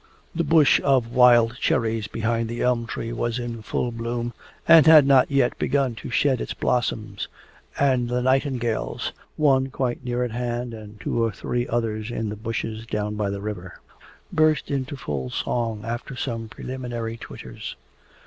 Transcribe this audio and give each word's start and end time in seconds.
The 0.33 0.43
bush 0.43 0.81
of 0.83 1.13
wild 1.13 1.57
cherries 1.59 2.07
behind 2.07 2.49
the 2.49 2.63
elm 2.63 2.87
tree 2.87 3.13
was 3.13 3.37
in 3.37 3.61
full 3.61 3.91
bloom 3.91 4.33
and 4.67 4.87
had 4.87 5.05
not 5.05 5.29
yet 5.29 5.59
begun 5.59 5.93
to 5.97 6.09
shed 6.09 6.41
its 6.41 6.55
blossoms, 6.55 7.27
and 7.77 8.09
the 8.09 8.23
nightingales 8.23 9.11
one 9.37 9.67
quite 9.69 10.03
near 10.03 10.23
at 10.23 10.31
hand 10.31 10.73
and 10.73 10.99
two 10.99 11.23
or 11.23 11.31
three 11.31 11.67
others 11.67 12.09
in 12.09 12.29
the 12.29 12.35
bushes 12.35 12.87
down 12.87 13.13
by 13.13 13.29
the 13.29 13.41
river 13.41 13.79
burst 14.33 14.71
into 14.71 14.97
full 14.97 15.29
song 15.29 15.85
after 15.85 16.15
some 16.15 16.49
preliminary 16.49 17.15
twitters. 17.15 17.75